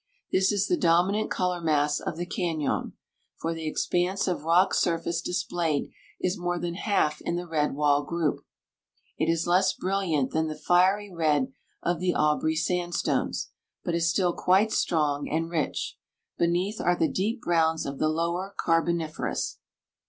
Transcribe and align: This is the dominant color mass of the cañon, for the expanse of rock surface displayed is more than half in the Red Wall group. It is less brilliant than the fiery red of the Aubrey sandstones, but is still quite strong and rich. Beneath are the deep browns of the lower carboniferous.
This 0.31 0.51
is 0.51 0.65
the 0.65 0.77
dominant 0.77 1.29
color 1.29 1.61
mass 1.61 1.99
of 1.99 2.17
the 2.17 2.25
cañon, 2.25 2.93
for 3.35 3.53
the 3.53 3.67
expanse 3.67 4.27
of 4.27 4.45
rock 4.45 4.73
surface 4.73 5.21
displayed 5.21 5.91
is 6.19 6.39
more 6.39 6.57
than 6.57 6.73
half 6.73 7.21
in 7.21 7.35
the 7.35 7.45
Red 7.45 7.75
Wall 7.75 8.03
group. 8.03 8.43
It 9.19 9.29
is 9.31 9.45
less 9.45 9.73
brilliant 9.73 10.31
than 10.31 10.47
the 10.47 10.57
fiery 10.57 11.13
red 11.13 11.53
of 11.83 11.99
the 11.99 12.15
Aubrey 12.15 12.55
sandstones, 12.55 13.51
but 13.85 13.93
is 13.93 14.09
still 14.09 14.33
quite 14.33 14.71
strong 14.71 15.29
and 15.29 15.51
rich. 15.51 15.99
Beneath 16.35 16.81
are 16.81 16.95
the 16.95 17.07
deep 17.07 17.41
browns 17.41 17.85
of 17.85 17.99
the 17.99 18.09
lower 18.09 18.55
carboniferous. 18.57 19.59